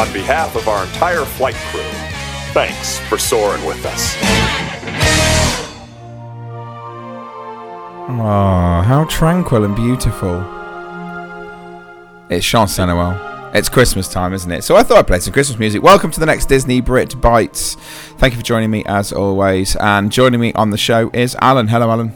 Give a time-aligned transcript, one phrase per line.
[0.00, 1.82] On behalf of our entire flight crew,
[2.52, 4.14] thanks for soaring with us.
[8.08, 10.36] Oh, how tranquil and beautiful.
[12.30, 13.35] It's Sean Senowell.
[13.56, 14.64] It's Christmas time, isn't it?
[14.64, 15.82] So I thought I'd play some Christmas music.
[15.82, 17.76] Welcome to the next Disney Brit Bites.
[18.18, 19.76] Thank you for joining me as always.
[19.76, 21.66] And joining me on the show is Alan.
[21.66, 22.12] Hello, Alan.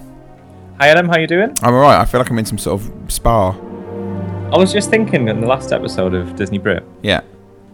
[0.79, 1.57] Hi Adam, how you doing?
[1.63, 1.99] I'm alright.
[1.99, 3.53] I feel like I'm in some sort of spa.
[3.53, 7.23] I was just thinking in the last episode of Disney Brit, Yeah.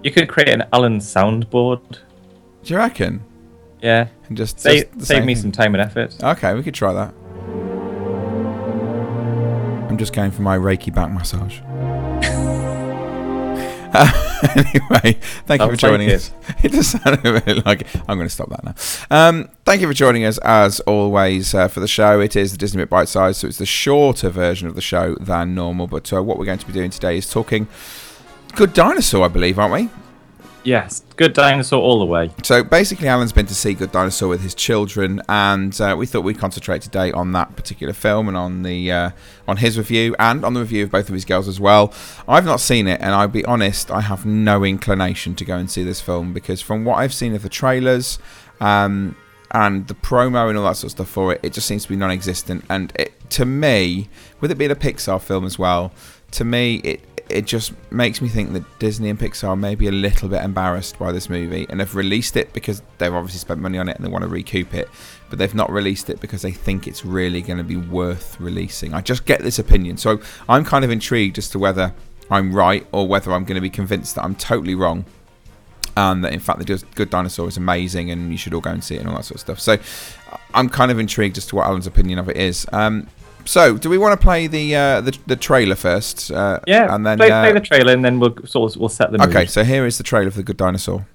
[0.05, 1.81] you could create an Alan soundboard.
[1.91, 3.25] Do you reckon?
[3.83, 5.43] Yeah, And just, save, save me thing?
[5.43, 6.15] some time and effort.
[6.23, 7.13] Okay, we could try that.
[9.91, 11.61] I'm just going for my Reiki back massage.
[13.99, 16.31] Uh, anyway, thank you for joining us.
[16.63, 18.75] It does sound a bit like I'm going to stop that now.
[19.11, 22.21] Um, thank you for joining us as always uh, for the show.
[22.21, 25.15] It is the Disney Brit Bite Size, so it's the shorter version of the show
[25.17, 25.87] than normal.
[25.87, 27.69] But uh, what we're going to be doing today is talking
[28.55, 30.06] Good Dinosaur, I believe, aren't we?
[30.67, 32.29] Yes, good dinosaur all the way.
[32.43, 36.23] So basically, Alan's been to see Good Dinosaur with his children, and uh, we thought
[36.23, 39.11] we'd concentrate today on that particular film and on the uh,
[39.47, 41.95] on his review and on the review of both of his girls as well.
[42.27, 45.71] I've not seen it, and I'll be honest, I have no inclination to go and
[45.71, 48.19] see this film because from what I've seen of the trailers.
[48.61, 49.17] Um,
[49.53, 51.89] and the promo and all that sort of stuff for it, it just seems to
[51.89, 52.65] be non-existent.
[52.69, 54.09] And it, to me,
[54.41, 55.93] with it being a Pixar film as well,
[56.33, 59.93] to me it it just makes me think that Disney and Pixar may be a
[59.93, 63.79] little bit embarrassed by this movie and have released it because they've obviously spent money
[63.79, 64.89] on it and they want to recoup it,
[65.29, 68.95] but they've not released it because they think it's really going to be worth releasing.
[68.95, 71.93] I just get this opinion, so I'm kind of intrigued as to whether
[72.31, 75.05] I'm right or whether I'm going to be convinced that I'm totally wrong
[75.97, 78.85] and that in fact the Good Dinosaur is amazing and you should all go and
[78.85, 79.61] see it and all that sort of stuff.
[79.61, 79.79] So
[80.53, 82.67] I'm kind of intrigued as to what Alan's opinion of it is.
[82.73, 83.09] Um,
[83.47, 86.31] so do we want to play the uh, the, the trailer first?
[86.31, 88.89] Uh, Yeah, and then play, uh, play the trailer and then we'll sort of, we'll
[88.89, 89.29] set the mood.
[89.29, 89.47] okay.
[89.47, 91.07] So here is the trailer for the Good Dinosaur.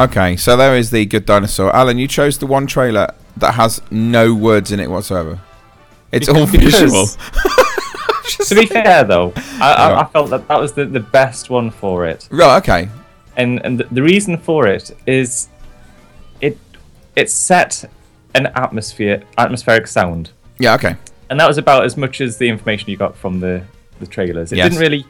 [0.00, 1.74] Okay, so there is the Good Dinosaur.
[1.76, 5.38] Alan, you chose the one trailer that has no words in it whatsoever.
[6.10, 7.06] It's all Because- visual.
[8.46, 10.00] To be fair though, I, I, Yeah.
[10.00, 12.88] I felt that that was the, the best one for it, Right, okay.
[13.36, 15.48] and and the, the reason for it is,
[16.40, 16.56] it
[17.16, 17.84] it set
[18.36, 20.30] an atmosphere atmospheric sound.
[20.58, 20.94] Yeah, okay.
[21.28, 23.62] and that was about as much as the information you got from the
[23.98, 24.52] the trailers.
[24.52, 24.68] It Yes.
[24.70, 25.04] didn't really,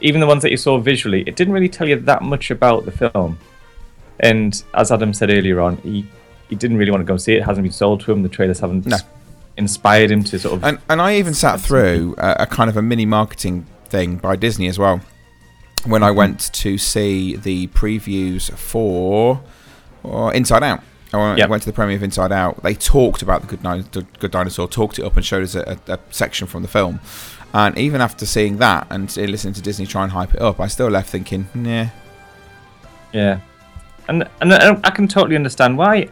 [0.00, 2.84] even the ones that you saw visually, it didn't really tell you that much about
[2.84, 3.38] the film.
[4.20, 6.06] And as Adam said earlier on, he
[6.48, 7.38] he didn't really want to go see it.
[7.38, 8.22] It hasn't been sold to him.
[8.22, 8.96] The trailers haven't No.
[9.56, 10.64] inspired him to sort of.
[10.64, 14.36] And and I even sat through a, a kind of a mini marketing thing by
[14.36, 15.00] Disney as well
[15.86, 19.40] when I went to see the previews for
[20.02, 20.82] or Inside Out.
[21.12, 21.48] I went, Yep.
[21.48, 22.62] went to the premiere of Inside Out.
[22.62, 23.62] They talked about the Good,
[23.92, 27.00] the Good Dinosaur, talked it up, and showed us a, a, section from the film.
[27.54, 30.60] And even after seeing that and uh, listening to Disney try and hype it up,
[30.60, 31.86] I still left thinking, nah.
[33.12, 33.40] yeah,
[34.08, 36.08] and and I can totally understand why.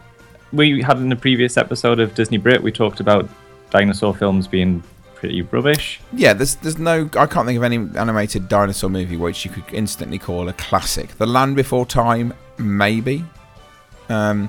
[0.52, 3.28] We had in the previous episode of Disney Brit, we talked about
[3.70, 4.82] dinosaur films being
[5.16, 6.00] pretty rubbish.
[6.12, 9.64] Yeah, there's there's no I can't think of any animated dinosaur movie which you could
[9.72, 11.08] instantly call a classic.
[11.18, 13.24] The Land Before Time, maybe.
[14.08, 14.48] Um,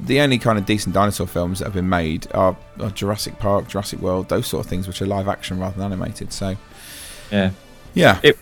[0.00, 3.66] the only kind of decent dinosaur films that have been made are, are Jurassic Park,
[3.68, 6.32] Jurassic World, those sort of things, which are live action rather than animated.
[6.32, 6.56] So
[7.30, 7.50] Yeah.
[7.94, 8.38] yeah, It-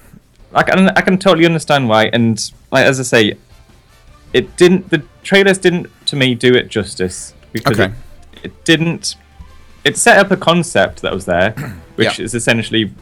[0.55, 2.39] I can I can totally understand why, and
[2.71, 3.37] like as I say,
[4.39, 4.91] it didn't.
[4.91, 7.93] The trailers didn't, to me, do it justice because Okay.
[8.35, 9.17] it, it didn't.
[9.85, 11.51] It set up a concept that was there,
[11.97, 12.25] which Yeah.
[12.25, 12.93] is essentially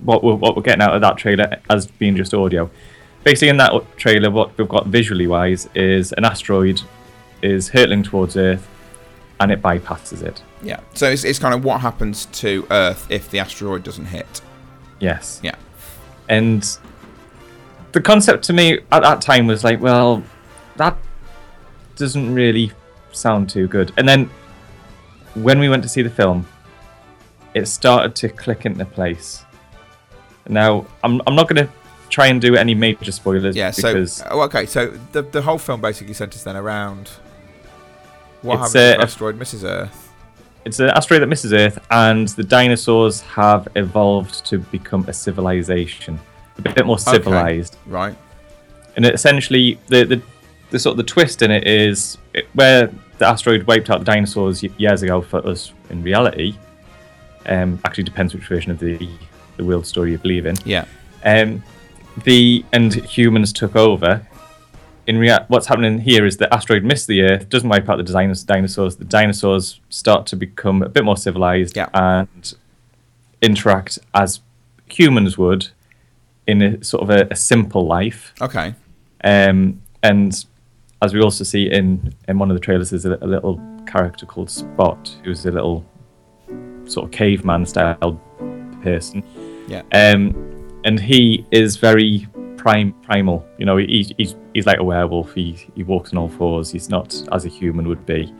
[0.00, 2.70] what we're what we're getting out of that trailer as being just audio.
[3.24, 6.82] Basically, in that trailer, what we've got visually wise is an asteroid
[7.42, 8.66] is hurtling towards Earth,
[9.40, 10.42] and it bypasses it.
[10.62, 10.80] Yeah.
[10.94, 14.40] So it's, it's kind of what happens to Earth if the asteroid doesn't hit.
[15.00, 15.40] Yes.
[15.42, 15.54] Yeah.
[16.28, 16.66] And
[17.94, 20.22] the concept to me at that time was like, well,
[20.76, 20.98] that
[21.96, 22.72] doesn't really
[23.12, 23.92] sound too good.
[23.96, 24.28] And then
[25.34, 26.46] when we went to see the film,
[27.54, 29.44] it started to click into place.
[30.48, 31.72] Now, I'm, I'm not going to
[32.10, 33.70] try and do any major spoilers Yeah.
[33.70, 34.66] So because oh, okay.
[34.66, 37.10] So the the whole film basically centers then around
[38.42, 40.12] what It's, happens if uh, the asteroid misses Earth.
[40.64, 46.18] it's an asteroid that misses Earth, and the dinosaurs have evolved to become a civilization,
[46.58, 47.76] a bit more civilized.
[47.86, 48.16] Right.
[48.96, 50.22] and it essentially the, the
[50.70, 54.04] the sort of the twist in it is it, where the asteroid wiped out the
[54.04, 56.56] dinosaurs years ago for us in reality.
[57.46, 59.08] Um, actually depends which version of the
[59.56, 60.56] the world story you believe in.
[60.64, 60.86] Yeah.
[61.24, 61.62] Um,
[62.24, 64.26] the and humans took over.
[65.06, 68.04] In rea- what's happening here is the asteroid missed the Earth, doesn't wipe out the
[68.04, 68.96] dinos- dinosaurs.
[68.96, 71.88] The dinosaurs start to become a bit more civilized Yeah.
[71.92, 72.54] and
[73.42, 74.40] interact as
[74.86, 75.68] humans would
[76.46, 78.34] in a sort of a, a simple life.
[78.40, 78.74] Okay.
[79.22, 80.44] Um, and
[81.02, 84.26] as we also see in, in one of the trailers, there's a, a little character
[84.26, 85.84] called Spot, who's a little
[86.86, 88.20] sort of caveman style
[88.82, 89.22] person.
[89.68, 89.82] Yeah.
[89.92, 93.46] Um, and he is very prime primal.
[93.58, 95.34] You know, he, he's he's like a werewolf.
[95.34, 96.70] He he walks on all fours.
[96.70, 98.32] He's not as a human would be.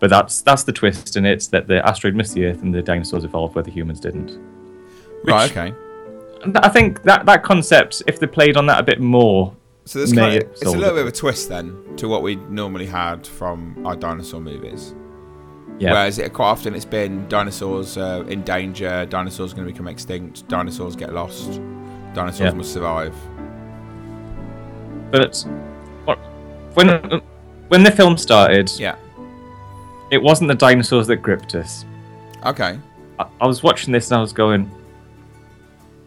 [0.00, 2.82] But that's that's the twist in it that the asteroid missed the Earth and the
[2.82, 4.36] dinosaurs evolved where the humans didn't.
[5.24, 5.50] Right.
[5.50, 5.72] Okay.
[6.56, 9.54] I think that that concept, if they played on that a bit more,
[9.84, 10.92] So May kind of, it's a little it.
[10.94, 14.94] bit of a twist then to what we normally had from our dinosaur movies.
[15.78, 19.88] yeah, Whereas it, quite often it's been dinosaurs uh, in danger, dinosaurs going to become
[19.88, 21.60] extinct, dinosaurs get lost,
[22.14, 22.56] dinosaurs Yeah.
[22.56, 23.14] must survive.
[25.10, 25.44] But
[26.74, 26.88] when
[27.68, 28.96] when the film started, Yeah.
[30.10, 31.84] it wasn't the dinosaurs that gripped us.
[32.46, 32.78] Okay.
[33.18, 34.70] I, I was watching this and I was going,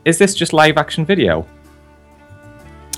[0.05, 1.45] "Is this just live action video?"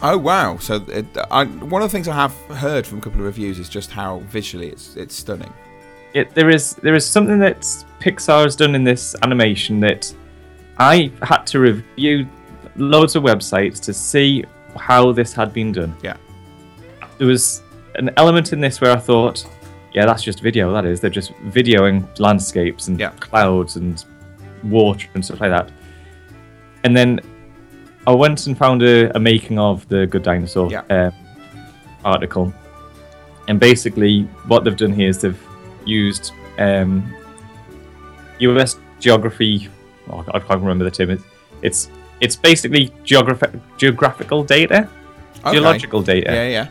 [0.01, 0.57] Oh wow!
[0.57, 3.57] So it, I, one of the things I have heard from a couple of reviews
[3.57, 5.51] is just how visually it's it's stunning.
[6.13, 7.61] It, there is there is something that
[7.99, 10.13] Pixar has done in this animation that
[10.77, 12.27] I had to review
[12.75, 14.45] loads of websites to see
[14.75, 15.95] how this had been done.
[16.03, 16.17] Yeah.
[17.17, 17.63] There was
[17.95, 19.43] an element in this where I thought,
[19.93, 20.71] yeah, that's just video.
[20.71, 23.09] That is, they're just videoing landscapes and Yeah.
[23.19, 24.05] clouds and
[24.63, 25.71] water and stuff like that.
[26.83, 27.19] And then
[28.05, 30.83] I went and found a, a making of the Good Dinosaur Yeah.
[30.89, 31.13] um,
[32.05, 32.53] article,
[33.47, 35.41] and basically what they've done here is they've
[35.85, 37.13] used um,
[38.39, 38.77] U.S.
[38.99, 39.69] geography.
[40.09, 41.09] Oh, I can't remember the term.
[41.11, 41.23] It's
[41.61, 41.89] it's,
[42.21, 44.87] it's basically geographic geographical data,
[45.39, 45.51] Okay.
[45.53, 46.67] geological data Yeah, yeah.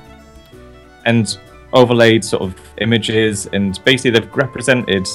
[1.05, 1.39] and
[1.73, 5.07] overlaid sort of images and basically they've represented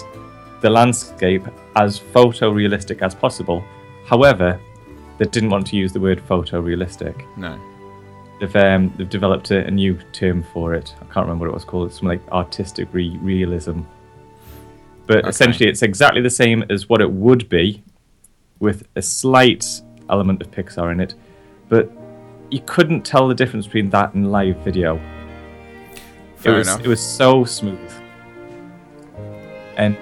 [0.61, 1.43] the landscape
[1.75, 3.63] as photorealistic as possible.
[4.05, 4.59] However,
[5.21, 7.15] they didn't want to use the word photorealistic.
[7.37, 7.59] No.
[8.39, 10.95] They've um, they've developed a, a new term for it.
[10.99, 11.89] I can't remember what it was called.
[11.89, 13.81] It's something like artistic re- realism.
[15.05, 15.29] But Okay.
[15.29, 17.83] essentially, it's exactly the same as what it would be,
[18.59, 21.13] with a slight element of Pixar in it.
[21.69, 21.91] But
[22.49, 24.99] you couldn't tell the difference between that and live video
[26.37, 26.81] Fair it was enough.
[26.83, 27.91] it was so smooth.
[29.77, 29.95] And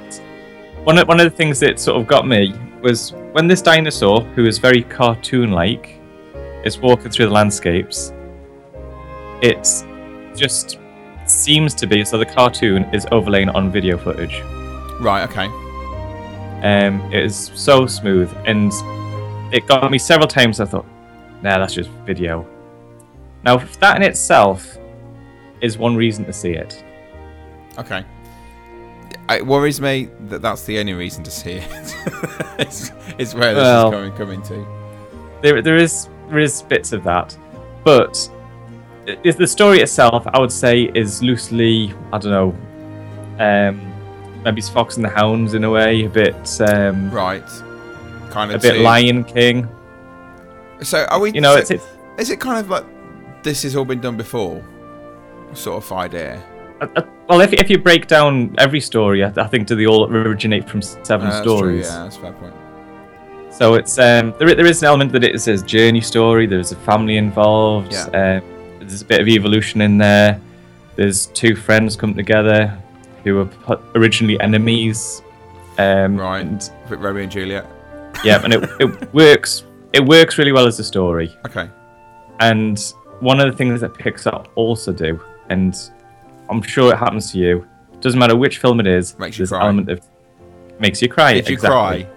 [0.85, 4.21] one of, one of the things that sort of got me was when this dinosaur,
[4.21, 5.99] who is very cartoon-like,
[6.63, 8.13] is walking through the landscapes.
[9.41, 9.85] It's
[10.35, 10.77] just
[11.25, 14.41] seems to be so the cartoon is overlaying on video footage.
[14.99, 15.23] Right.
[15.29, 15.45] Okay.
[16.61, 18.71] Um, it is so smooth, and
[19.53, 20.59] it got me several times.
[20.59, 20.85] I thought,
[21.41, 22.45] nah, that's just video.
[23.43, 24.77] Now that in itself
[25.61, 26.83] is one reason to see it.
[27.77, 28.03] Okay.
[29.29, 31.67] It worries me that that's the only reason to see it.
[32.59, 34.65] it's, it's where this Well- is coming coming to.
[35.41, 37.37] there there is there is bits of that,
[37.83, 38.29] but
[39.07, 42.55] i- the story itself, I would say, is loosely I don't know,
[43.43, 43.93] um,
[44.43, 47.43] maybe it's Fox and the Hounds in a way, a bit um, Right.
[48.31, 48.61] Kind of a of.
[48.61, 49.67] bit Lion King.
[50.81, 51.31] So are we?
[51.33, 51.85] You know, so- it's, it's
[52.17, 52.85] Is it kind of like
[53.43, 54.63] this has all been done before?
[55.53, 56.41] Sort of idea.
[57.27, 60.69] Well, if if you break down every story, I, I think do they all originate
[60.69, 61.87] from seven Uh, that's true, stories?
[61.87, 62.53] Yeah, that's a fair point.
[63.51, 64.53] So it's um, there.
[64.55, 66.45] There is an element that it says journey story.
[66.47, 67.91] There's a family involved.
[67.93, 68.41] Yeah.
[68.41, 70.39] Um, there's a bit of evolution in there.
[70.95, 72.77] There's two friends come together
[73.23, 75.21] who were originally enemies.
[75.77, 76.41] Um, Right.
[76.41, 77.65] and- Romeo and Juliet.
[78.23, 79.63] yeah, and it, it works.
[79.93, 81.35] It works really well as a story.
[81.45, 81.69] Okay.
[82.39, 82.79] And
[83.19, 85.19] one of the things that Pixar also do,
[85.49, 85.75] and
[86.49, 87.67] I'm sure it happens to you.
[88.01, 89.17] Doesn't matter which film it is.
[89.19, 89.61] Makes you cry.
[89.61, 90.01] element of
[90.79, 91.33] makes you cry.
[91.33, 92.05] Did you exactly.
[92.05, 92.13] cry?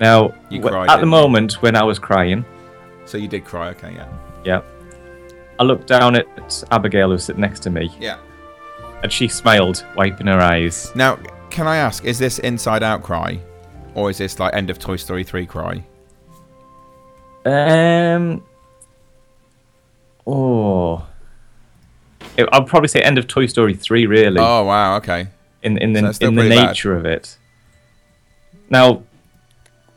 [0.00, 1.06] Now, You wh- cried, at the you?
[1.10, 2.44] moment when I was crying,
[3.04, 3.68] So you did cry.
[3.70, 4.08] Okay, yeah.
[4.44, 4.62] yeah,
[5.60, 8.16] I looked down at Abigail who was sitting next to me, Yeah.
[9.02, 10.90] and she smiled, wiping her eyes.
[10.96, 11.18] Now,
[11.50, 13.38] can I ask, is this Inside Out cry,
[13.94, 15.84] or is this like end of Toy Story three cry?
[17.44, 18.42] Um.
[20.26, 21.06] Oh.
[22.36, 24.40] It- I'd probably say end of Toy Story three, really.
[24.40, 24.96] Oh wow.
[24.96, 25.28] Okay.
[25.62, 26.66] in in the still in the pretty bad.
[26.68, 27.36] nature of it.
[28.70, 29.02] Now,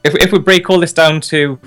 [0.04, 1.60] if if we break all this down to,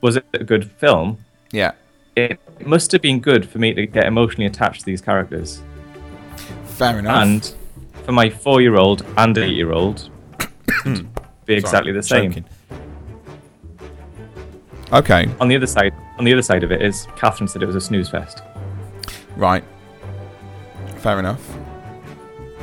[0.00, 1.18] was it a good film?
[1.52, 1.72] Yeah.
[2.16, 5.62] It must have been good for me to get emotionally attached to these characters,
[6.66, 7.22] Fair enough.
[7.22, 7.54] and
[8.04, 10.10] for my four-year-old and eight-year-old,
[11.46, 12.30] be exactly the same.
[12.32, 12.44] Joking.
[14.92, 15.28] Okay.
[15.40, 17.76] On the other side, on the other side of it is, Catherine said it was
[17.76, 18.42] a snooze fest.
[19.36, 19.62] Right.
[21.00, 21.56] Fair enough.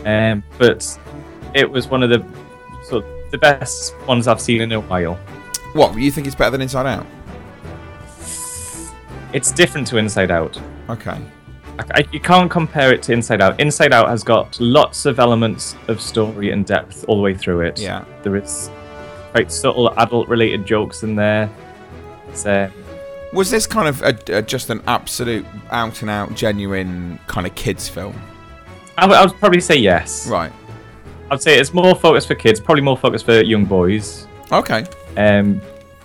[0.06, 0.98] Um, but
[1.54, 2.26] it was one of the
[2.84, 5.16] sort of the best ones I've seen in a while.
[5.74, 7.06] What you think it's better than Inside Out?
[9.34, 10.60] It's different to Inside Out.
[10.90, 11.20] Okay.
[11.80, 13.60] I, you can't compare it to Inside Out.
[13.60, 17.62] Inside Out has got lots of elements of story and depth all the way through
[17.62, 17.80] it.
[17.80, 18.06] Yeah.
[18.24, 18.72] There is
[19.32, 21.50] quite subtle adult-related jokes in there.
[22.30, 22.72] It's, uh,
[23.34, 27.54] Was this kind of a, a, just an absolute out and out genuine kind of
[27.56, 28.20] kids film?
[28.98, 30.28] I, would- I would probably say yes.
[30.28, 30.52] Right.
[31.30, 34.28] I'd say it's more focused for kids, probably more focused for young boys.
[34.52, 34.86] Okay.
[35.18, 35.62] Um,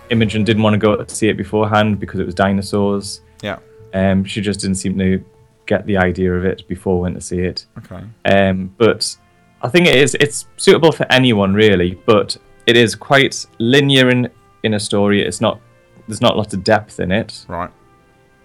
[0.09, 3.21] Imogen didn't want to go see it beforehand because it was dinosaurs.
[3.41, 3.59] Yeah.
[3.93, 5.23] Um, she just didn't seem to
[5.65, 7.65] get the idea of it before went to see it.
[7.77, 8.03] Okay.
[8.25, 9.15] Um, but
[9.61, 12.35] I think it is it's suitable for anyone really, but
[12.67, 14.29] it is quite linear in
[14.63, 15.21] in a story.
[15.25, 15.61] It's not
[16.07, 17.45] there's not a lot of depth in it.
[17.47, 17.71] Right.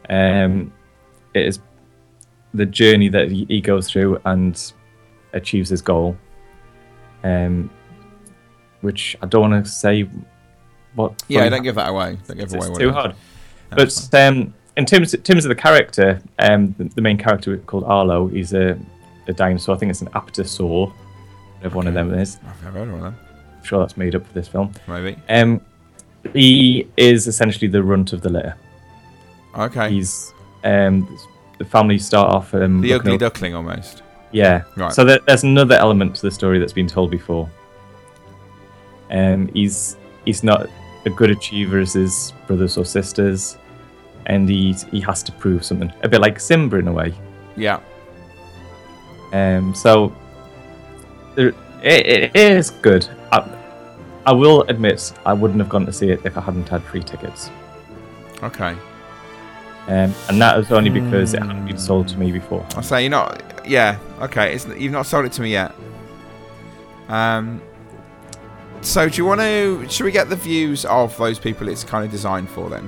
[0.09, 0.73] Um,
[1.35, 1.59] it is
[2.55, 4.73] the journey that he goes through and
[5.33, 6.17] achieves his goal.
[7.25, 7.71] Um,
[8.81, 10.09] which I don't want to say
[10.95, 11.23] what.
[11.29, 11.49] Yeah.
[11.49, 12.19] Don't give that away.
[12.27, 13.15] Don't give away it's too it hard.
[13.71, 17.85] But um, in terms in terms of the character, um, the, the main character called
[17.85, 18.79] Arlo, he's a,
[19.27, 19.75] a dinosaur.
[19.75, 20.93] I think it's an apatosaur.
[21.57, 22.39] Whatever one of them is.
[22.47, 23.17] I've never heard of them.
[23.57, 24.73] I'm sure that's made up for this film.
[24.87, 25.21] Maybe.
[25.29, 25.61] Um,
[26.33, 28.57] he is essentially the runt of the litter.
[29.57, 29.91] Okay.
[29.91, 30.33] He's
[30.65, 31.19] um,
[31.59, 34.03] the family start off um, the ugly up- duckling almost.
[34.33, 34.63] Yeah.
[34.77, 34.93] Right.
[34.93, 37.51] So there, there's another element to the story that's been told before.
[39.11, 40.69] Um, he's he's not
[41.07, 43.57] a good achiever as his brothers or sisters,
[44.27, 45.93] and he he has to prove something.
[46.03, 47.15] A bit like Simba in a way.
[47.57, 47.81] Yeah.
[49.33, 50.15] Um, so
[51.35, 51.49] there,
[51.83, 53.09] it, it is good.
[53.33, 53.58] I,
[54.29, 57.03] I will admit I wouldn't have gone to see it if I hadn't had free
[57.03, 57.51] tickets,
[58.43, 58.77] Okay.
[59.87, 62.67] um, and that was only because it hadn't been sold to me before.
[62.77, 63.67] I say you're not.
[63.67, 63.99] Yeah.
[64.21, 64.55] Okay.
[64.55, 65.73] It's you've not sold it to me yet.
[67.09, 67.63] Um.
[68.83, 69.87] So do you want to?
[69.89, 72.87] Should we get the views of those people it's kind of designed for then?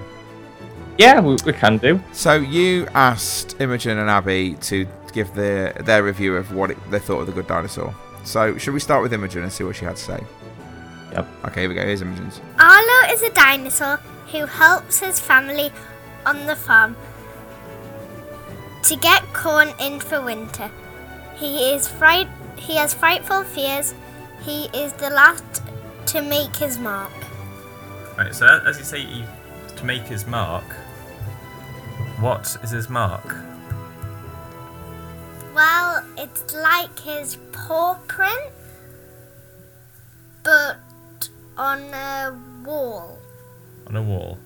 [0.98, 2.02] Yeah, we, we can do.
[2.12, 6.98] So you asked Imogen and Abby to give their their review of what it, they
[6.98, 7.94] thought of the Good Dinosaur.
[8.24, 10.20] So should we start with Imogen and see what she had to say?
[11.12, 11.26] Yep.
[11.46, 11.82] Okay, here we go.
[11.82, 12.40] Here's Imogen's.
[12.58, 13.96] Arlo is a dinosaur
[14.32, 15.72] who helps his family
[16.24, 16.96] on the farm
[18.84, 20.70] to get corn in for winter.
[21.36, 23.94] He is fright he has frightful fears.
[24.42, 25.62] He is the last
[26.06, 27.12] to make his mark.
[28.18, 29.24] Right, so as you say, he,
[29.76, 30.64] to make his mark,
[32.20, 33.34] what is his mark?
[35.54, 38.52] Well, it's like his paw print
[40.42, 40.78] but
[41.60, 42.32] on a
[42.64, 43.18] wall
[43.86, 44.38] On a wall,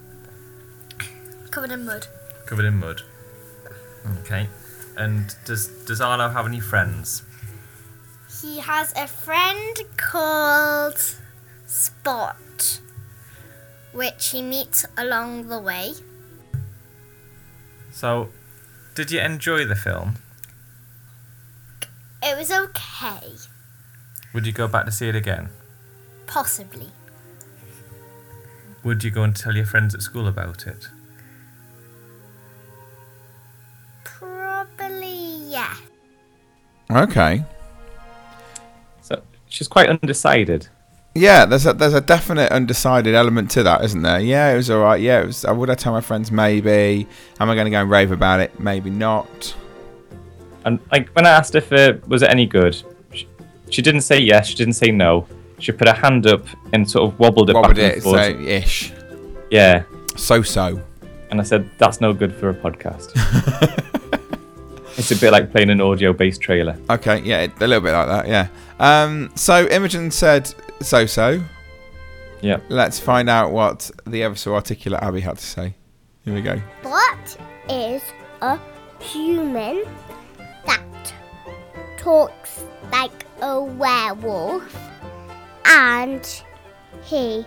[1.50, 2.06] covered in mud.
[2.46, 3.02] covered in mud.
[4.20, 4.48] Okay.
[4.96, 7.22] And does does Arlo have any friends?
[8.42, 10.98] He has a friend called
[11.66, 12.80] Spot,
[13.92, 15.94] which he meets along the way.
[17.92, 18.28] So,
[18.94, 20.16] did you enjoy the film?
[22.22, 23.36] It was okay,
[24.32, 25.48] Would you go back to see it again?
[26.26, 26.88] possibly.
[28.84, 30.88] Would you go and tell your friends at school about it?
[34.04, 35.74] Probably, yeah.
[36.90, 37.44] Okay.
[39.00, 40.68] So she's quite undecided.
[41.14, 44.20] Yeah, there's a there's a definite undecided element to that, isn't there?
[44.20, 45.00] Yeah, it was all right.
[45.00, 45.44] Yeah, it was.
[45.44, 46.30] Uh, would I tell my friends?
[46.30, 47.06] Maybe.
[47.40, 48.58] Am I going to go and rave about it?
[48.58, 49.54] Maybe not.
[50.64, 53.28] And like when I asked if it was it any good, she,
[53.70, 54.48] she didn't say yes.
[54.48, 55.26] She didn't say no.
[55.64, 56.44] She put her hand up
[56.74, 58.20] and sort of wobbled it What back would and it forth.
[58.20, 58.34] say?
[58.46, 58.92] Ish.
[59.50, 59.84] Yeah,
[60.16, 60.80] So so.
[61.30, 63.10] and I said that's no good for a podcast.
[64.96, 66.76] It's a bit like playing an audio-based trailer.
[66.88, 68.46] Okay, yeah, it- a little bit like that, yeah.
[68.78, 71.42] Um, so Imogen said so so.
[72.40, 72.58] Yeah.
[72.68, 75.74] Let's find out what the ever so articulate Abby had to say.
[76.24, 76.60] Here we go.
[76.82, 77.36] What
[77.68, 78.02] is
[78.40, 78.56] a
[79.00, 79.82] human
[80.64, 81.12] that
[81.98, 84.62] talks like a werewolf
[85.74, 86.42] and
[87.02, 87.44] he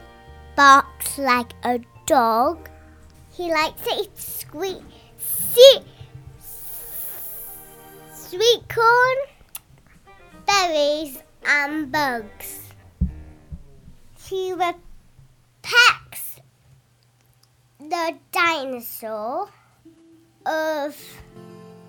[0.56, 2.70] barks like a dog?
[3.32, 4.84] He likes to eat sweet,
[5.18, 5.84] sweet,
[8.14, 9.18] sweet corn,
[10.46, 12.74] berries, and bugs.
[14.28, 14.54] He
[15.62, 16.42] pecks
[17.80, 19.48] the dinosaur
[20.46, 20.98] of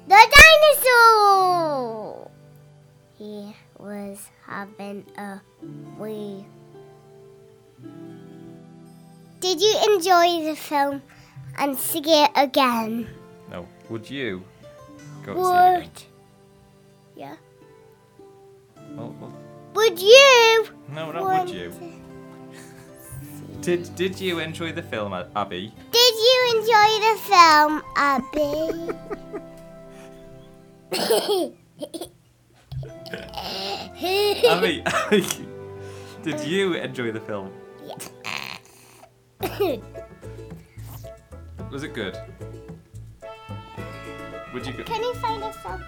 [0.06, 2.30] the dinosaur.
[3.18, 5.40] He was having a
[5.98, 6.44] wee.
[9.40, 11.02] Did you enjoy the film
[11.58, 13.06] and see it again?
[13.50, 13.66] No.
[13.88, 14.42] Would you
[15.24, 15.90] go Would
[17.16, 17.36] yeah?
[18.96, 19.32] Well, well,
[19.74, 20.66] Would you?
[20.92, 21.52] no, want
[23.60, 25.72] Did Did you enjoy the film, uh, Abby?
[25.92, 28.48] Did you enjoy the film, Abby?
[33.12, 34.82] Abby,
[36.22, 37.52] did you enjoy the film?
[41.70, 42.16] Was it good?
[44.54, 44.82] Would you go?
[44.84, 45.78] Can you find us a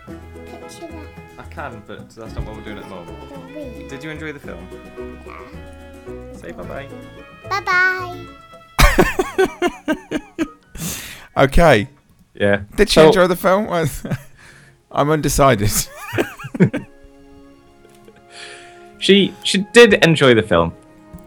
[0.47, 1.09] picture of
[1.39, 3.89] I can, but that's not what we're doing at the moment.
[3.89, 4.67] Did you enjoy the film?
[5.27, 6.37] Yeah.
[6.37, 6.89] Say bye bye.
[7.49, 8.27] Bye bye.
[11.37, 11.89] Okay.
[12.35, 12.62] Yeah.
[12.77, 13.69] Did she So- enjoy the film?
[14.91, 15.71] I'm undecided.
[19.00, 20.73] She she did enjoy the film,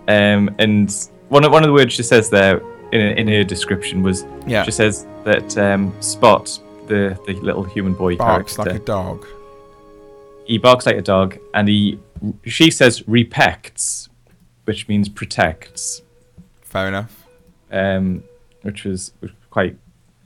[0.07, 0.89] um, and
[1.29, 2.61] one of one of the words she says there
[2.91, 4.63] in in her description was Yeah.
[4.63, 6.45] she says that um, Spot
[6.87, 9.25] the the little human boy Barks character like a dog.
[10.45, 11.99] he barks like a dog, and he
[12.45, 14.09] she says repects,
[14.65, 16.01] which means protects,
[16.61, 17.25] Fair enough.
[17.71, 18.23] um,
[18.61, 19.75] which was, was quite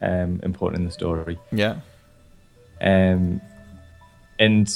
[0.01, 1.39] um, important in the story.
[1.51, 1.79] Yeah.
[2.81, 3.41] Um,
[4.37, 4.67] and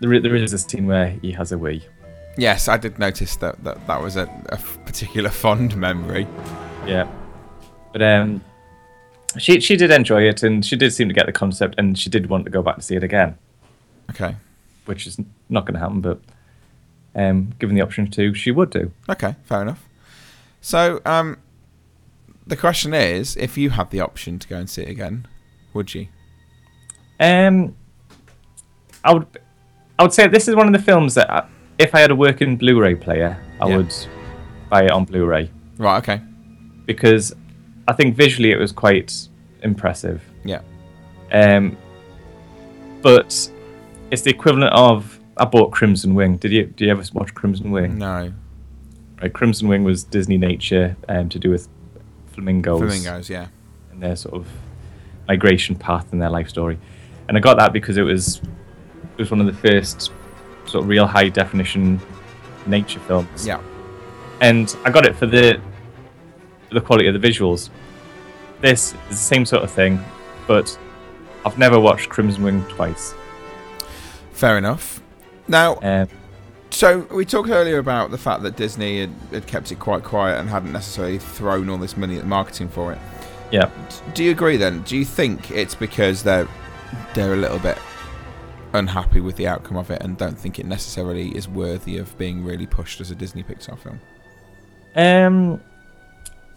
[0.00, 1.84] there, there is a scene where he has a wee.
[2.38, 6.26] Yes, I did notice that that, that was a, a particular fond memory.
[6.86, 7.08] Yeah,
[7.92, 8.42] but um,
[9.38, 12.10] she she did enjoy it, and she did seem to get the concept, and she
[12.10, 13.36] did want to go back to see it again,
[14.10, 14.36] Okay.
[14.84, 16.00] which is not going to happen.
[16.00, 16.20] But
[17.14, 18.92] um, given the option to, she would do.
[19.08, 19.82] Okay, fair enough.
[20.60, 21.38] So, um,
[22.46, 25.26] the question is, if you had the option to go and see it again,
[25.72, 26.08] would you?
[27.18, 27.74] Um,
[29.02, 29.26] I would
[29.98, 31.46] I would say this is one of the films that I,
[31.78, 33.76] if I had a working Blu-ray player, I Yeah.
[33.78, 33.94] would
[34.68, 35.98] buy it on Blu-ray Right.
[35.98, 36.20] Okay.
[36.86, 37.34] because
[37.88, 39.28] I think visually it was quite
[39.62, 40.22] impressive.
[40.44, 40.60] Yeah.
[41.32, 41.76] Um,
[43.02, 43.48] but
[44.10, 46.36] it's the equivalent of I bought Crimson Wing.
[46.38, 46.64] Did you?
[46.66, 47.98] Did you ever watch Crimson Wing?
[47.98, 48.32] No.
[49.20, 51.68] Right, Crimson Wing was Disney Nature um, to do with
[52.32, 53.30] flamingos, Flamingos.
[53.30, 53.46] Yeah.
[53.92, 54.46] and their sort of
[55.28, 56.78] migration path and their life story.
[57.28, 58.40] And I got that because it was
[59.16, 60.12] it was one of the first
[60.66, 62.00] sort of real high definition
[62.66, 63.46] nature films.
[63.46, 63.60] Yeah.
[64.40, 65.60] And I got it for the
[66.70, 67.70] the quality of the visuals.
[68.60, 70.02] This is the same sort of thing,
[70.46, 70.76] but
[71.44, 73.14] I've never watched Crimson Wing twice.
[74.32, 75.00] Fair enough.
[75.48, 76.08] Now, Um,
[76.70, 80.38] so we talked earlier about the fact that Disney had, had kept it quite quiet
[80.40, 82.98] and hadn't necessarily thrown all this money at marketing for it.
[83.52, 83.70] yeah.
[84.14, 84.82] Do you agree then?
[84.82, 86.48] Do you think it's because they're
[87.14, 87.78] they're a little bit
[88.76, 92.44] unhappy with the outcome of it and don't think it necessarily is worthy of being
[92.44, 94.00] really pushed as a Disney Pixar film?
[94.94, 95.60] Um,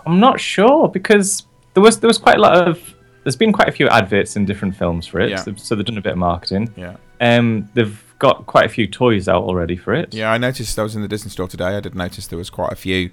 [0.05, 3.67] I'm not sure because there was there was quite a lot of there's been quite
[3.67, 5.37] a few adverts in different films for it, Yeah.
[5.37, 6.73] so, so they've done a bit of marketing.
[6.77, 6.95] Yeah.
[7.19, 10.13] Um, they've got quite a few toys out already for it.
[10.13, 11.75] Yeah, I noticed I was in the Disney store today.
[11.75, 13.11] I did notice there was quite a few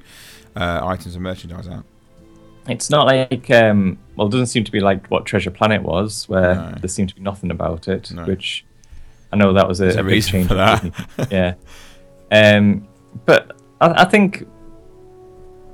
[0.55, 1.85] uh, items of merchandise out.
[2.69, 6.29] It's not like um, well, it doesn't seem to be like what Treasure Planet was,
[6.29, 6.75] where No.
[6.81, 8.11] there seemed to be nothing about it.
[8.13, 8.25] No.
[8.25, 8.65] Which
[9.33, 11.29] I know that was a, a a big change for that.
[11.31, 11.55] Yeah.
[12.31, 12.87] Um,
[13.25, 14.47] but I, I think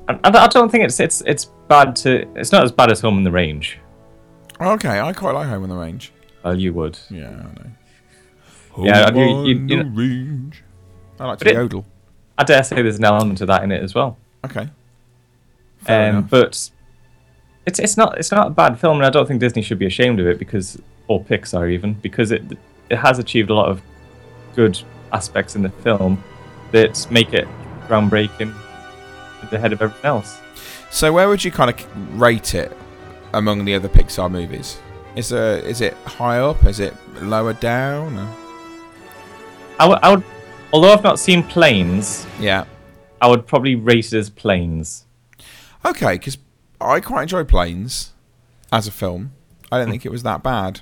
[0.09, 2.27] I, I don't think it's it's it's bad to.
[2.37, 3.79] It's not as bad as Home in the Range.
[4.61, 6.13] Okay, I quite like Home in the Range.
[6.45, 6.99] Well, you would.
[7.11, 8.85] Yeah, I know.
[8.85, 10.63] Yeah, Home you- you- you the know- Range.
[11.21, 11.85] I like to it- yodel.
[12.39, 14.17] I dare say there's an element of that in it as well.
[14.45, 14.69] Okay.
[15.87, 16.71] Um, but
[17.67, 19.87] it's it's not it's not a bad film, and I don't think Disney should be
[19.87, 22.43] ashamed of it because, or Pixar even, because it
[22.91, 23.83] it has achieved a lot of
[24.55, 24.79] good
[25.13, 26.23] aspects in the film
[26.73, 27.47] that make it
[27.87, 28.55] groundbreaking
[29.43, 30.41] at the head of everything else.
[30.91, 32.77] So where would you kind of rate it
[33.33, 34.79] among the other Pixar movies?
[35.17, 36.65] Is there is it high up?
[36.65, 38.19] Is it lower down?
[38.19, 38.37] Or?
[39.79, 40.25] I would, I would,
[40.73, 42.65] although I've not seen planes, Yeah.
[43.21, 45.07] I would probably rate it as planes.
[45.85, 46.39] Okay, because
[46.81, 48.13] I quite enjoy Planes
[48.73, 49.33] as a film.
[49.71, 49.93] I don't hmm.
[49.93, 50.81] think it was that bad.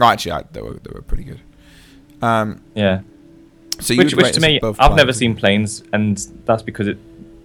[0.00, 1.40] Oh, actually, I, they were they were pretty good.
[2.22, 3.00] Um, Yeah.
[3.80, 6.98] so you Which, which to me, I've never seen planes, and that's because it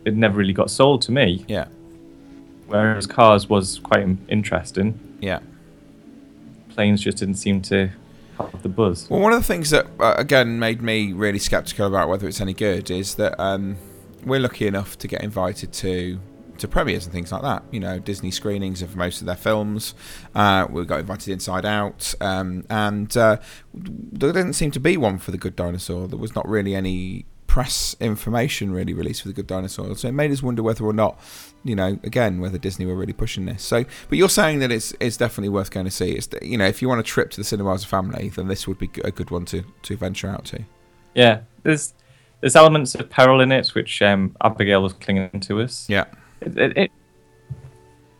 [0.06, 1.46] it never really got sold to me.
[1.48, 1.68] Yeah,
[2.68, 5.00] Whereas Cars was quite interesting.
[5.22, 5.40] yeah.
[6.70, 7.90] Planes just didn't seem to
[8.38, 9.10] have the buzz.
[9.10, 12.40] Well, one of the things that uh, again made me really skeptical about whether it's
[12.40, 13.76] any good is that um,
[14.24, 16.20] we're lucky enough to get invited to
[16.60, 17.64] to premieres and things like that.
[17.72, 19.94] You know, Disney screenings of most of their films.
[20.36, 23.38] Uh, we got invited Inside Out, um, and uh,
[23.74, 26.08] there didn't seem to be one for the Good Dinosaur.
[26.08, 30.14] There was not really any press information really released for the Good Dinosaur, so it
[30.14, 31.20] made us wonder whether or not.
[31.64, 33.64] You know, again, whether Disney were really pushing this.
[33.64, 36.12] So, but you're saying that it's it's definitely worth going to see.
[36.12, 38.48] It's you know, if you want a trip to the cinema as a family, then
[38.48, 40.64] this would be a good one to to venture out to.
[41.16, 41.94] Yeah, there's
[42.42, 45.90] there's elements of peril in it, which um, Abigail was clinging to us.
[45.90, 46.06] Yeah,
[46.42, 46.92] It it,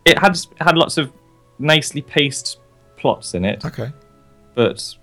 [0.04, 1.12] it, had had lots of
[1.58, 2.58] nicely paced
[2.96, 3.92] plots in it, okay.
[4.54, 4.94] but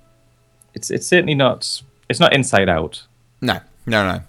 [0.74, 3.06] it's it's certainly not it's not Inside Out.
[3.42, 4.22] No, no, no.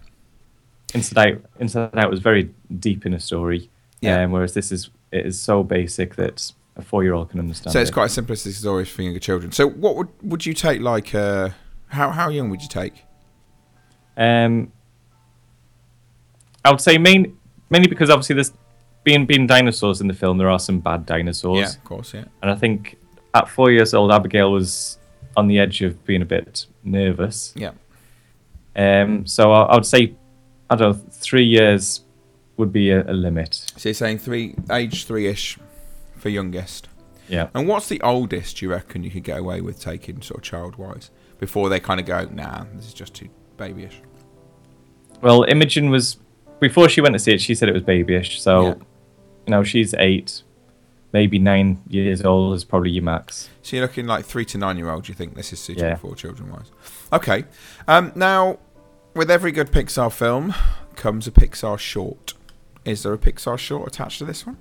[0.94, 3.70] Inside Out Inside Out was very deep in a story,
[4.00, 4.22] Yeah.
[4.22, 7.72] um, whereas this is it is so basic that a four year old can understand.
[7.72, 7.92] So it's it.
[7.92, 9.52] quite a simplistic story for younger children.
[9.52, 11.50] So what would would you take like uh
[11.88, 13.04] how how young would you take?
[14.16, 14.72] Um,
[16.64, 17.38] I would say main,
[17.70, 18.52] mainly because obviously there's
[19.04, 22.24] being being dinosaurs in the film, there are some bad dinosaurs, Yeah, of course, yeah.
[22.42, 22.96] and I think
[23.34, 24.98] at four years old, Abigail was
[25.36, 27.52] on the edge of being a bit nervous.
[27.56, 27.72] Yeah.
[28.76, 30.14] Um, so I, I would say,
[30.70, 32.02] I don't know, three years
[32.56, 33.54] would be a, a limit.
[33.76, 35.58] So you're saying three age three ish
[36.16, 36.88] for youngest.
[37.28, 37.48] Yeah.
[37.54, 40.76] And what's the oldest you reckon you could get away with taking sort of child
[40.76, 41.10] wise?
[41.38, 44.00] Before they kind of go, nah, this is just too babyish.
[45.20, 46.16] Well, Imogen was
[46.60, 47.40] before she went to see it.
[47.40, 48.40] She said it was babyish.
[48.40, 48.74] So, Yeah.
[49.48, 50.42] You know, she's eight,
[51.14, 53.48] maybe nine years old is probably your max.
[53.62, 55.08] So you're looking like three to nine year olds.
[55.08, 55.96] You think this is suitable Yeah.
[55.96, 56.70] for children wise?
[57.10, 57.44] Okay.
[57.86, 58.58] Um, now,
[59.14, 60.54] with every good Pixar film
[60.96, 62.34] comes a Pixar short.
[62.84, 64.58] Is there a Pixar short attached to this one?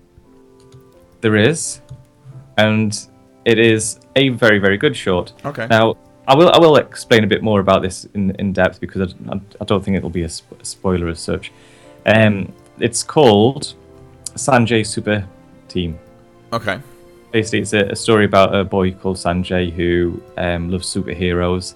[1.19, 1.82] There is,
[2.58, 2.97] and
[3.43, 5.34] it is a very very good short.
[5.43, 5.67] Okay.
[5.69, 5.97] Now,
[6.30, 9.41] I will I will explain a bit more about this in in depth because I,
[9.60, 11.52] I don't think it'll be a, sp- a spoiler as such.
[12.06, 13.76] Um, it's called
[14.38, 15.28] Sanjay Super
[15.67, 16.00] Team.
[16.54, 16.80] Okay.
[17.32, 21.76] Basically, it's a, a story about a boy called Sanjay who um, loves superheroes,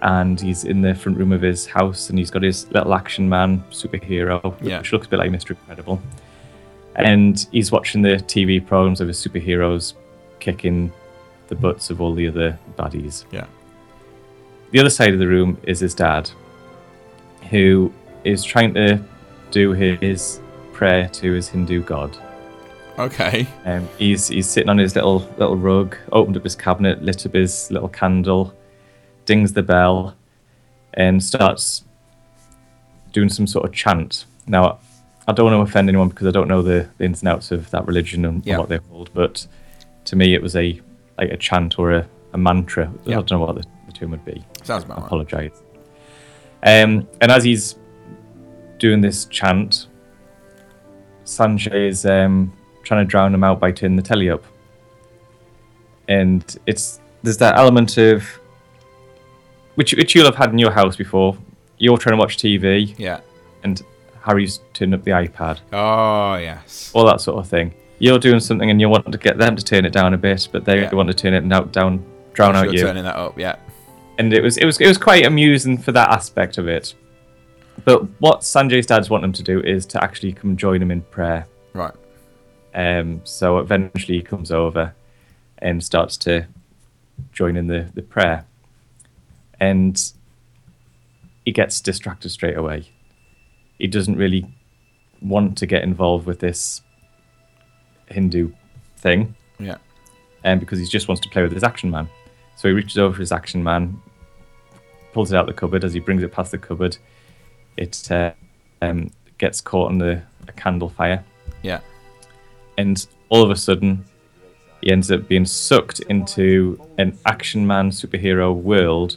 [0.00, 3.28] and he's in the front room of his house, and he's got his little action
[3.28, 4.78] man superhero, Yeah.
[4.78, 5.50] which looks a bit like Mr.
[5.50, 6.00] Incredible.
[6.96, 9.94] And he's watching the TV programs of his superheroes
[10.40, 10.90] kicking
[11.48, 13.24] the butts of all the other baddies.
[13.30, 13.46] Yeah.
[14.70, 16.30] The other side of the room is his dad,
[17.50, 17.92] who
[18.24, 19.00] is trying to
[19.50, 20.40] do his
[20.78, 22.16] prayer to his Hindu god.
[23.00, 23.46] Okay.
[23.64, 27.34] Um, he's he's sitting on his little little rug, opened up his cabinet, lit up
[27.34, 28.54] his little candle,
[29.24, 30.14] dings the bell,
[30.94, 31.84] and starts
[33.12, 34.24] doing some sort of chant.
[34.46, 34.78] Now,
[35.26, 37.50] I don't want to offend anyone because I don't know the, the ins and outs
[37.50, 38.58] of that religion and, and Yeah.
[38.58, 39.46] what they're called, but
[40.06, 40.80] to me, it was a
[41.18, 42.92] like a chant or a, a mantra.
[43.06, 44.44] I don't know what the, the term would be.
[44.62, 45.06] Sounds about I right.
[45.06, 45.62] apologise.
[46.62, 47.76] Um, and as he's
[48.78, 49.88] doing this chant,
[51.28, 52.50] Sanjay is um,
[52.82, 54.42] trying to drown him out by turning the telly up.
[56.08, 58.24] And it's there's that element of
[59.74, 61.36] which which you'll have had in your house before.
[61.76, 63.20] You're trying to watch TV, Yeah.
[63.62, 63.80] and
[64.22, 66.90] Harry's turning up the iPad, Oh yes.
[66.94, 67.72] all that sort of thing.
[68.00, 70.48] You're doing something, and you want to get them to turn it down a bit,
[70.50, 70.94] but they Yeah.
[70.94, 73.38] want to turn it out, down, drown out you turning that up.
[73.38, 73.56] Yeah.
[74.18, 76.94] and it was it was it was quite amusing for that aspect of it.
[77.84, 81.02] But what Sanjay's dads want him to do is to actually come join him in
[81.02, 81.46] prayer.
[81.72, 81.94] Right.
[82.74, 84.94] Um, so eventually he comes over
[85.58, 86.46] and starts to
[87.32, 88.44] join in the, the prayer,
[89.58, 90.12] and
[91.44, 92.84] he gets distracted straight away.
[93.78, 94.46] He doesn't really
[95.20, 96.82] want to get involved with this
[98.06, 98.52] Hindu
[98.98, 99.78] thing Yeah.
[100.44, 102.08] um, because he just wants to play with his action man.
[102.56, 104.00] So he reaches over for his action man,
[105.12, 105.84] pulls it out the cupboard.
[105.84, 106.96] As he brings it past the cupboard,
[107.78, 108.32] it uh,
[108.82, 111.24] um, gets caught on the a candle fire,
[111.62, 111.80] Yeah.
[112.76, 114.04] and all of a sudden,
[114.82, 119.16] he ends up being sucked into an action man superhero world,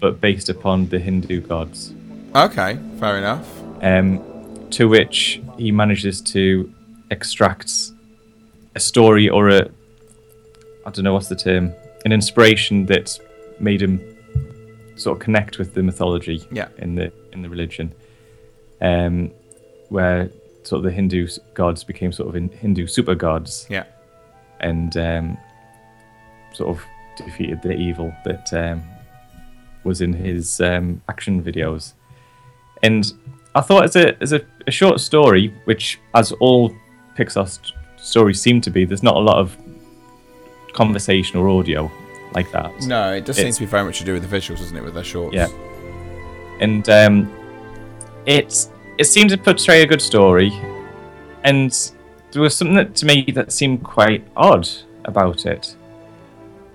[0.00, 1.92] but based upon the Hindu gods.
[2.34, 2.78] Okay.
[2.98, 3.46] Fair enough.
[3.82, 4.20] Um,
[4.70, 6.72] to which he manages to
[7.10, 7.70] extract
[8.74, 9.68] a story or a
[10.86, 11.72] I don't know what's the term,
[12.04, 13.18] an inspiration that
[13.60, 14.00] made him
[15.02, 16.68] sort of connect with the mythology Yeah.
[16.78, 17.92] in the in the religion,
[18.80, 19.30] um,
[19.88, 20.30] where
[20.62, 23.84] sort of the Hindu gods became sort of in Hindu super gods Yeah.
[24.60, 25.38] and um,
[26.54, 26.84] sort of
[27.16, 28.82] defeated the evil that um,
[29.84, 31.92] was in his um, action videos.
[32.82, 33.12] And
[33.54, 36.74] I thought, as a as a, a short story, which as all
[37.16, 39.56] Pixar st- stories seem to be, there's not a lot of
[40.72, 41.90] conversation or audio
[42.34, 42.72] like that.
[42.86, 44.76] No, it does seem It's- to be very much to do with the visuals, doesn't
[44.76, 45.34] it, with their shorts?
[45.34, 45.48] Yeah.
[46.60, 47.32] And um,
[48.26, 48.68] it
[48.98, 50.52] it seemed to portray a good story,
[51.44, 51.72] and
[52.30, 54.68] there was something that, to me that seemed quite odd
[55.04, 55.74] about it,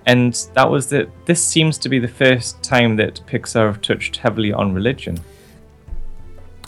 [0.06, 4.16] and that was that this seems to be the first time that Pixar have touched
[4.18, 5.18] heavily on religion.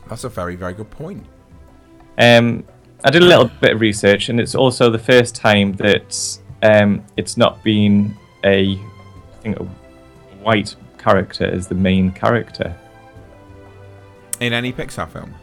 [0.09, 1.25] That's a very, very good point.
[2.19, 2.65] Um,
[3.05, 7.05] I did a little bit of research, and it's also the first time that um,
[7.17, 9.65] it's not been a, I think, a
[10.43, 12.75] white character as the main character.
[14.41, 15.35] In any Pixar film?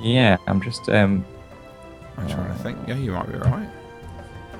[0.00, 1.24] Yeah, I'm just um,
[2.16, 2.78] I'm trying to think.
[2.86, 3.68] Yeah, you might be right.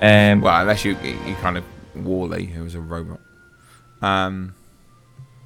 [0.03, 3.21] um, Well, unless you you kind of WALL-E, who was a robot.
[4.03, 4.55] Um,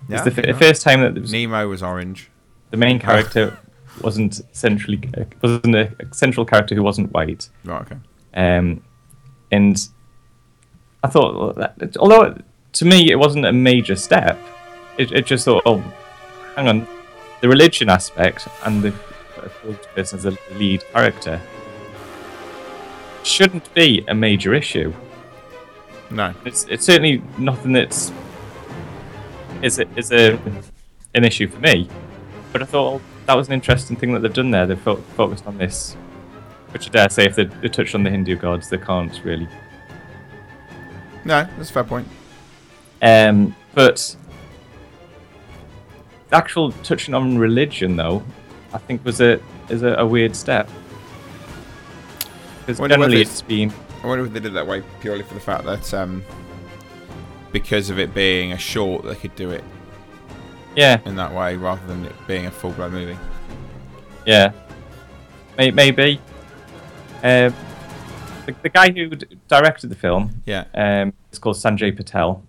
[0.08, 2.30] yeah, it's the, you're first time that was- Nemo was orange.
[2.70, 3.56] the main character
[4.02, 5.00] wasn't centrally
[5.42, 7.48] wasn't a central character who wasn't white.
[7.64, 7.96] Right, okay.
[8.34, 8.82] Um,
[9.50, 9.88] and
[11.02, 14.38] I thought, well, that, although it, to me it wasn't a major step,
[14.98, 15.78] it, it just thought, oh,
[16.56, 16.86] hang on,
[17.40, 18.92] the religion aspect and the
[19.94, 21.40] person as the lead character
[23.22, 24.92] shouldn't be a major issue.
[26.10, 26.34] No.
[26.44, 28.12] It's it's certainly nothing that's
[29.62, 30.38] is a, is a
[31.14, 31.88] an issue for me.
[32.52, 34.66] But I thought well, that was an interesting thing that they've done there.
[34.66, 35.94] They've fo- focused on this,
[36.72, 39.48] which I dare say, if they, they touched on the Hindu gods, they can't really.
[41.24, 42.08] No, that's a fair point.
[43.02, 44.16] Um, but
[46.28, 48.22] the actual touching on religion, though,
[48.72, 50.68] I think was a is a, a weird step.
[52.60, 55.40] Because generally it's- been I wonder if they did it that way purely for the
[55.40, 56.24] fact that um,
[57.52, 59.64] because of it being a short, they could do it
[60.76, 63.18] yeah in that way rather than it being a full blown movie.
[64.26, 64.52] Yeah,
[65.58, 66.20] maybe.
[67.22, 67.54] Um,
[68.52, 69.08] the, the guy who
[69.48, 70.64] directed the film Yeah.
[70.74, 72.42] um, is called Sanjay Patel,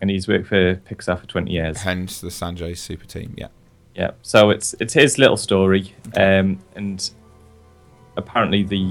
[0.00, 1.78] and he's worked for Pixar for twenty years.
[1.82, 3.34] Hence the Sanjay Super Team.
[3.36, 3.48] Yeah.
[3.94, 7.10] Yeah, so it's it's his little story, um, and
[8.16, 8.90] apparently the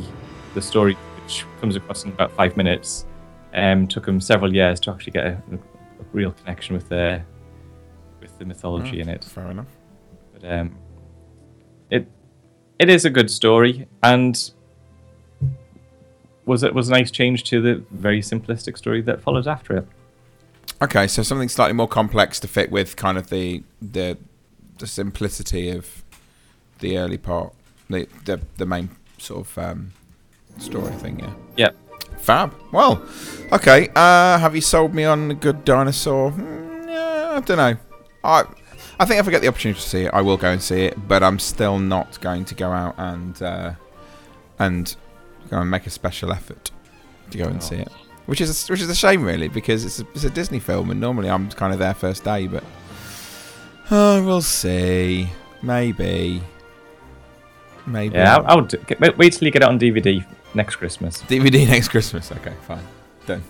[0.54, 3.06] the story, which comes across in about five minutes,
[3.56, 5.58] um, took him several years to actually get a, a
[6.14, 7.22] real connection with the
[8.20, 9.24] with the mythology in it.
[9.24, 9.66] Fair enough.
[10.34, 10.78] But um,
[11.90, 12.08] it
[12.78, 14.52] it is a good story, and
[16.46, 19.88] was it was a nice change to the very simplistic story that followed after it.
[20.82, 24.18] Okay, so something slightly more complex to fit with kind of the the
[24.80, 26.04] the simplicity of
[26.80, 27.54] the early part,
[27.90, 29.92] the the, the main sort of um,
[30.58, 31.20] story thing.
[31.20, 31.34] Yeah.
[31.58, 31.76] Yep.
[32.18, 32.54] Fab.
[32.72, 33.04] Well,
[33.52, 33.90] okay.
[33.96, 36.32] Uh, have you sold me on good dinosaur?
[36.32, 37.78] Mm, yeah, I don't know.
[38.24, 38.44] I
[39.00, 40.86] I think if I get the opportunity to see it, I will go and see
[40.86, 41.08] it.
[41.08, 43.74] But I'm still not going to go out and uh,
[44.60, 44.96] and
[45.52, 46.72] go and make a special effort
[47.30, 47.60] to go and oh.
[47.60, 47.92] see it.
[48.26, 50.90] Which is a, which is a shame, really, because it's a, it's a Disney film,
[50.90, 52.48] and normally I'm kind of there first day.
[52.48, 52.64] But
[53.92, 55.30] oh, we'll see.
[55.62, 56.42] Maybe.
[57.86, 58.16] Maybe.
[58.16, 61.22] Yeah, I'll, I'll do, get, wait till you get it on DVD next Christmas.
[61.24, 62.32] DVD next Christmas.
[62.32, 62.84] Okay, fine.
[63.26, 63.44] Done.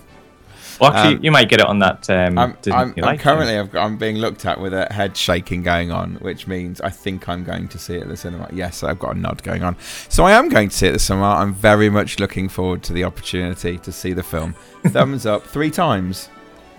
[0.80, 2.08] Well, actually, Um, you might get it on that.
[2.10, 5.90] Um, I'm, I'm, I'm currently I've, I'm being looked at with a head shaking going
[5.90, 8.48] on, which means I think I'm going to see it at the cinema.
[8.52, 9.76] Yes, I've got a nod going on.
[10.08, 11.34] So I am going to see it at the cinema.
[11.34, 14.54] I'm very much looking forward to the opportunity to see the film.
[14.86, 16.28] Thumbs up three times.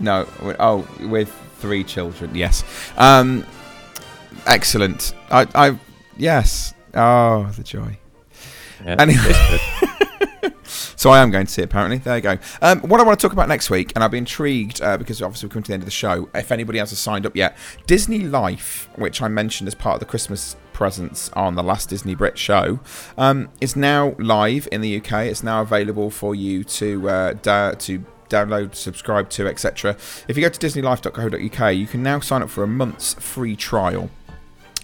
[0.00, 0.26] No,
[0.58, 2.34] oh, with three children.
[2.34, 2.64] Yes.
[2.96, 3.46] Um,
[4.46, 5.14] excellent.
[5.30, 5.78] I, I,
[6.16, 6.74] yes.
[6.94, 7.98] Oh, the joy.
[8.84, 9.32] Yeah, Anyway.
[11.04, 11.10] it's.
[11.10, 11.98] So I am going to see it, apparently.
[11.98, 12.38] There you go.
[12.62, 15.20] Um, what I want to talk about next week, and I'll be intrigued uh, because
[15.20, 16.30] obviously we're coming to the end of the show.
[16.34, 20.00] If anybody else has signed up yet, Disney Life, which I mentioned as part of
[20.00, 22.80] the Christmas presents on the last Disney Brit show,
[23.18, 25.26] um, is now live in the UK.
[25.26, 29.96] It's now available for you to uh, da- to download, subscribe to, etc.
[30.26, 34.08] If you go to DisneyLife.co.uk, you can now sign up for a month's free trial.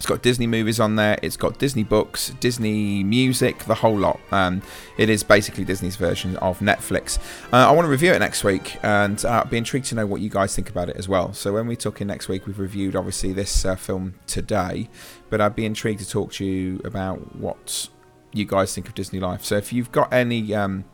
[0.00, 1.18] It's got Disney movies on there.
[1.22, 4.18] It's got Disney books, Disney music, the whole lot.
[4.32, 4.62] Um,
[4.96, 7.18] it is basically Disney's version of Netflix.
[7.52, 10.22] Uh, I want to review it next week, and uh, be intrigued to know what
[10.22, 11.34] you guys think about it as well.
[11.34, 14.88] So when we talk in next week, we've reviewed obviously this uh, film today,
[15.28, 17.90] but I'd be intrigued to talk to you about what
[18.32, 19.44] you guys think of Disney Life.
[19.44, 20.86] So if you've got any um,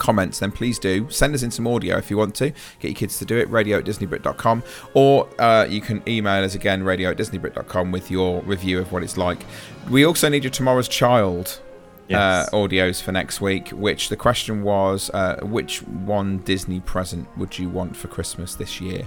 [0.00, 2.50] comments, then please do send us in some audio if you want to.
[2.80, 3.48] Get your kids to do it.
[3.48, 6.82] Radio at DisneyBrit.com, or uh, you can email us again.
[6.82, 9.44] Radio at DisneyBrit.com with your review of what it's like.
[9.88, 11.60] We also need your tomorrow's child
[12.08, 12.48] Yes.
[12.52, 13.68] uh, audios for next week.
[13.68, 18.80] Which the question was, uh, which one Disney present would you want for Christmas this
[18.80, 19.06] year?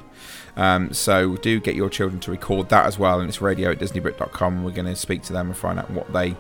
[0.56, 3.80] Um, so do get your children to record that as well, and it's radio at
[3.80, 4.64] disneybrit.com.
[4.64, 6.38] We're going to speak to them and find out what they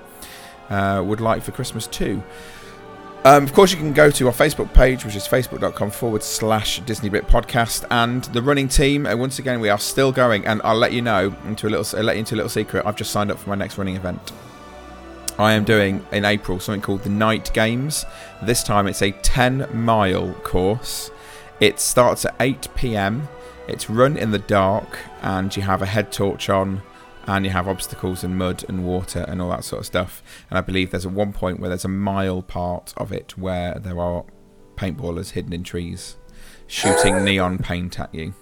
[0.70, 2.24] uh, would like for Christmas too.
[3.26, 6.82] Um, of course, you can go to our Facebook page, which is facebook.com forward slash
[6.82, 9.06] DisneyBrit podcast, and the running team.
[9.06, 11.98] Uh, once again, we are still going, and I'll let you know into a little,
[11.98, 12.86] I'll let you into a little secret.
[12.86, 14.34] I've just signed up for my next running event.
[15.40, 18.06] I am doing in April something called the Night Games.
[18.42, 21.10] This time it's a 10 mile course.
[21.62, 23.30] It starts at 8 pm.
[23.70, 26.82] It's run in the dark, and you have a head torch on,
[27.26, 30.22] and you have obstacles and mud and water and all that sort of stuff.
[30.50, 33.80] And I believe there's a one point where there's a mile part of it where
[33.80, 34.26] there are
[34.76, 36.18] paintballers hidden in trees
[36.68, 38.34] shooting neon paint at you.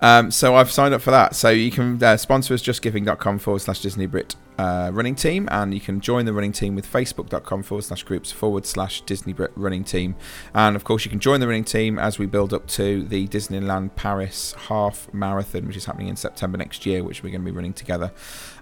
[0.00, 1.34] Um, so I've signed up for that.
[1.34, 5.74] So you can uh, sponsor us justgiving.com forward slash Disney Brit uh, running team, and
[5.74, 9.50] you can join the running team with facebook.com forward slash groups forward slash Disney Brit
[9.56, 10.14] running team.
[10.54, 13.26] And of course, you can join the running team as we build up to the
[13.28, 17.50] Disneyland Paris half marathon, which is happening in September next year, which we're going to
[17.50, 18.12] be running together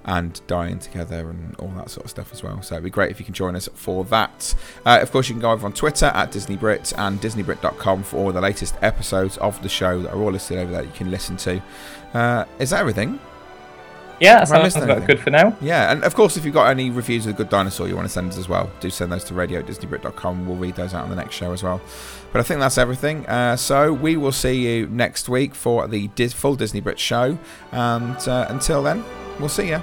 [0.05, 2.61] and dying together and all that sort of stuff as well.
[2.63, 4.55] So it'd be great if you can join us for that.
[4.85, 8.17] Uh, of course, you can go over on Twitter at Disney Brit and DisneyBrit.com for
[8.17, 11.11] all the latest episodes of the show that are all listed over there you can
[11.11, 11.63] listen to.
[12.15, 13.19] Uh, is that everything?
[14.23, 15.57] Yeah, that sounds about good for now.
[15.61, 18.07] Yeah, and of course, if you've got any reviews of The Good Dinosaur you want
[18.07, 20.47] to send us as well, do send those to radio at disneybrit.com.
[20.47, 21.81] We'll read those out on the next show as well.
[22.31, 23.27] But I think that's everything.
[23.27, 27.37] Uh, so we will see you next week for the full Disney Brit show.
[27.73, 29.05] And uh, until then,
[29.39, 29.83] we'll see you.